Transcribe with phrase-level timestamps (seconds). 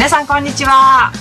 [0.00, 1.12] 皆さんこんにちは。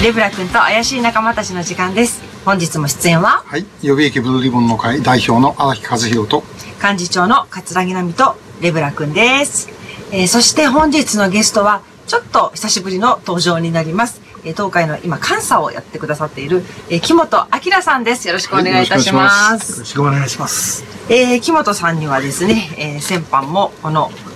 [0.00, 2.22] レブラ君と怪しい仲間たちの時間です。
[2.44, 3.66] 本日も出演ははい。
[3.82, 6.44] 予備役ブルーリボンの会代表の荒木和弘と、
[6.80, 9.68] 幹事長の桂木奈美とレブラ君です、
[10.12, 18.28] えーそして本日のゲストはちょっと久しぶりの登場になります、えー東海の今監査をやってくださっている、えー木本明さんです。
[18.28, 20.84] よろしくお願いいたします,、よろしくお願いします。
[21.08, 24.27] えー木本さんにはですね、えー先般もこのえー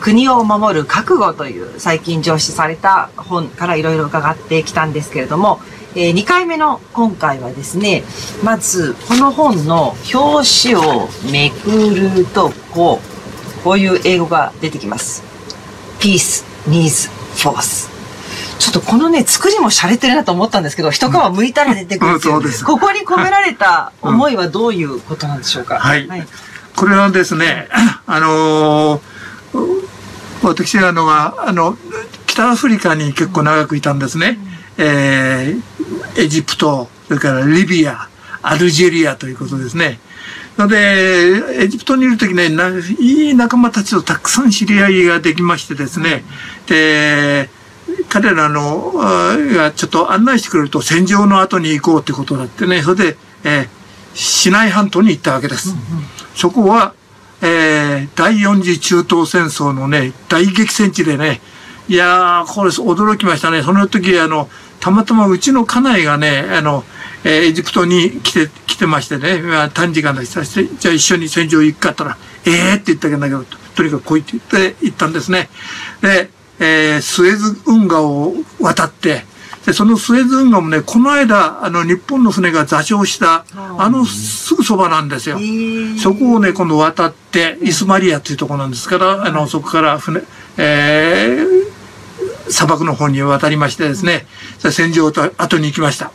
[0.00, 5.60] 国を守る覚悟という最近上司された本からいろいろ伺ってきたんですけれども、
[5.94, 8.02] え2回目の今回はですね、
[8.42, 13.00] まずこの本の表紙をめくるとこ
[13.60, 15.22] う、こういう英語が出てきます。
[16.00, 17.92] Peace needs force.
[18.58, 26.08] ちょっとこのね、作りも洒落てるなと思ったんですけど、一皮剥いたら出てくるんそうですここに込められた思いはどういうことなんでしょうか、はい
[26.74, 27.68] これはですね、
[28.06, 29.13] あのー
[30.48, 31.76] 私あのは、あの、
[32.26, 34.38] 北アフリカに結構長くいたんですね。
[34.78, 35.62] えー
[36.16, 38.08] エジプト、それからリビア、
[38.42, 39.98] アルジェリアということですね。
[40.56, 42.68] ので、エジプトにいるときね、な
[43.00, 46.24] いい仲間たちとたくさん知り合いができましてですね、
[46.66, 47.50] で、
[48.08, 55.74] 彼らの、あがちょっと案内してくれると戦場の後に行こうってことだってね、それで、えーシナイ半島に行ったわけです。
[56.36, 56.94] そこは、
[57.44, 61.40] えー第四次中東戦争のね、大激戦地でね、
[61.88, 63.62] いやー、これ驚きましたね。
[63.62, 64.48] その時、あの、
[64.80, 66.84] たまたまうちの家内がね、あの、
[67.22, 72.16] えーエジプトに来て、来てましてね、まあ短時間でしたして、じゃあ一緒に戦場行くかったら、
[72.46, 75.50] ええー、って言ったけど、ととにかく来いって言って行ったんですね。
[76.00, 79.24] で、えースエズ運河を渡って、
[79.66, 83.46] で、そのスエズ運河もね、この間、あの、日本の船が座礁した、
[83.78, 85.38] あの、すぐそばなんですよ。
[85.98, 90.22] そこをね、今度渡って、イスマリアっていうところなんですから、あの、そこから船、
[90.58, 94.26] えー、砂漠の方に渡りましてですね、
[94.62, 96.12] で戦場と後に行きました。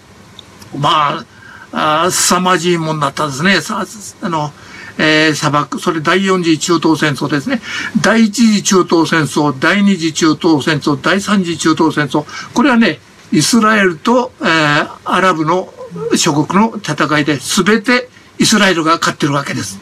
[0.77, 1.23] ま
[1.71, 3.61] あ、あー凄まじいもんだったですね。
[3.61, 3.83] さ
[4.21, 4.51] あの、
[4.97, 7.61] えー砂漠、それ第四次中東戦争ですね。
[8.01, 12.25] 第一次中東戦争、第二次中東戦争、第三次中東戦争。
[12.53, 12.99] これはね、
[13.31, 15.73] イスラエルと、えーアラブの
[16.15, 19.79] 諸国の戦いで全てイスラエルが勝ってるわけです。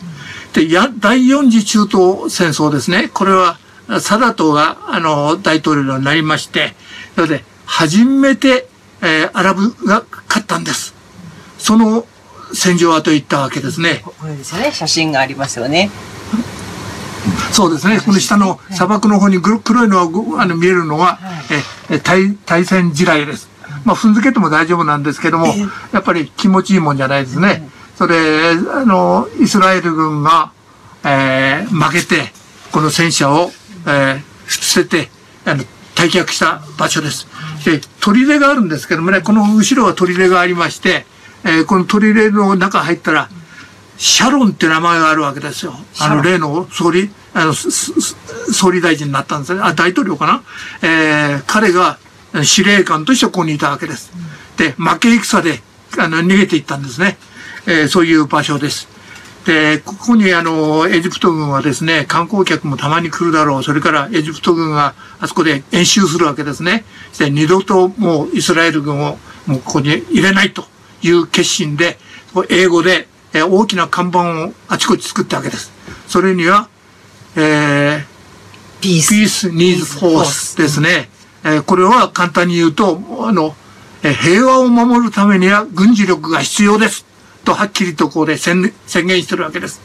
[0.53, 3.09] で、や、第四次中東戦争ですね。
[3.13, 3.57] これは、
[3.99, 6.75] サダトが、あの、大統領になりまして、
[7.15, 8.67] それで、初めて、
[9.01, 10.93] えーアラブが勝ったんです。
[11.59, 12.05] その
[12.53, 14.01] 戦場跡行ったわけですね。
[14.03, 15.91] これですよね、写真がありますよね。
[17.51, 17.99] そうですね。
[17.99, 21.19] この下の砂漠の方にぐ黒いのがぐあの見えるのは、
[21.51, 23.49] ええ対対戦地雷です。
[23.85, 25.47] まあ、踏んづけても大丈夫なんですけども、
[25.91, 27.69] やっぱり気持ちいいもんじゃないですね。
[27.97, 28.15] それ、
[28.73, 30.51] あの、イスラエル軍が、
[31.03, 32.31] えー負けて、
[32.71, 33.51] この戦車を、
[33.85, 35.09] えー捨てて、
[35.45, 35.63] あの、
[35.95, 37.27] 退却した場所です。
[37.65, 41.05] で、砦があるんですけどもね、この後ろは砦がありまして、
[41.43, 43.29] えーこの砦の中入ったら、
[43.97, 45.73] シャロンって名前があるわけですよ。
[45.99, 49.61] あの、例の総理、あの、総理大臣になったんですね。
[49.63, 50.43] あ、大統領かな？
[50.87, 51.97] えー彼が
[52.43, 54.11] 司令官としてここにいたわけです。
[54.57, 55.61] で、負け戦で、
[55.97, 57.17] あの、逃げていったんですね。
[57.65, 58.87] えーそういう場所です。
[59.45, 63.63] で、ここにあの、エジプト軍はですね、観光客もたまに来るだろう。
[63.63, 66.83] それからエジプト軍があそこで演習するわけですね。
[67.17, 70.65] で、二度ともうイスラエル軍をもうここに入れないと
[71.01, 71.97] いう決心で、
[72.49, 75.71] 英語でえー大きな看板をあちこち作ったわけです。
[76.07, 76.69] それには、
[77.35, 79.13] えー、ピース。
[79.13, 81.09] Peace needs force ですね。
[81.43, 83.55] えーこれは簡単に言うと、あの、
[84.03, 87.05] えー平和を守るためには軍事力が必要です。
[87.45, 89.81] とはっきりとここで宣宣言してるわけです。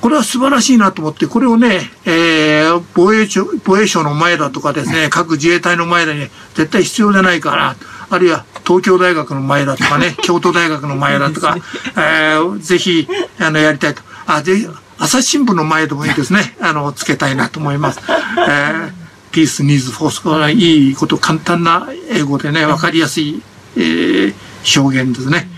[0.00, 7.76] これは素晴らしいなと思って、これをね、えー防衛庁、防衛省の前だとかですね、各自衛隊の前だに絶対必要じゃないから、
[8.10, 11.56] あるいは東京大学の前だとかね、 京都大学の前だとか、
[11.96, 13.08] えーぜひ、
[13.38, 14.02] あの、やりたいと。
[14.26, 14.68] あ、ぜひ、
[14.98, 18.00] 朝日新聞の前でもいいですね、 あの、つけたいなと思います。
[18.48, 18.90] えー、
[19.32, 20.22] Peace needs force。
[20.22, 23.42] これはいいこと、簡単な英語でね、わかりやすい、
[23.76, 24.34] えー
[24.80, 25.48] 表現ですね。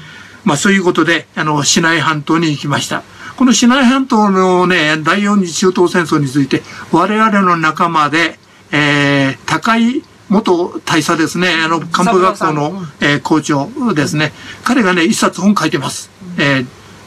[0.45, 3.03] まあそういうことで、あの、シナイ半島に行きました。
[3.37, 6.63] このシナイ半島のね、第四次中東戦争について、
[6.93, 8.39] 我々の仲間で、
[8.71, 14.33] えー、高い元大佐ですね、あの、幹部学校の、えー校長ですね。
[14.65, 16.11] 彼がね、一冊本書いてます。
[16.39, 16.67] えー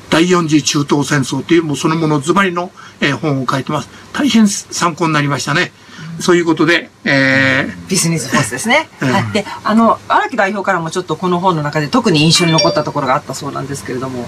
[0.09, 2.69] 第四次中東戦争という、もうそのものズバリの、
[2.99, 3.89] えー本を書いてます。
[4.11, 5.71] 大変参考になりましたね。
[6.19, 8.89] そういうことで、えービジネスフォースですね。
[9.01, 9.31] うんはい。
[9.31, 14.27] で、あの、荒木代表からもちょっとこの本の中で特に印象に残ったところがあったそうなんですけれども、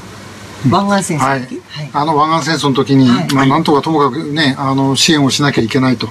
[0.69, 1.89] 湾岸戦争の時、はい。
[1.91, 6.07] あの湾岸戦争の時に、はいまあなんとかともかくね、あの、支援をしなきゃいけないと。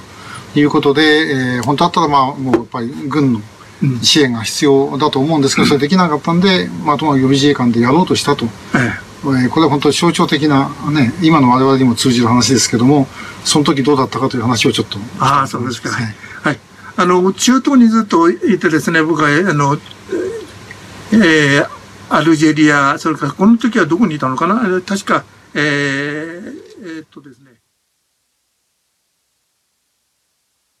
[0.55, 3.41] いうことで、えー本当だったらまあもうやっぱり軍の
[3.81, 8.45] うん支援が必要だと思うんですけど、それできなかったんで、まあ、とも予備自衛官でやろうとしたと。
[8.45, 13.07] ええーこれは本当に象徴的なね、今の我々にも通じる話ですけども、
[13.45, 14.99] その時どうだったかという話をちょっと。
[15.17, 15.87] ああ、そうですか。
[15.87, 16.07] ははいい。
[16.43, 16.59] はい。
[16.97, 19.77] あの、中東にずっといてですね、僕は、あの、
[21.13, 21.67] えー、
[22.09, 25.23] アルジェリア、それからこの時はどこにいたのかな確か、
[25.53, 27.51] えー、えーっとですね、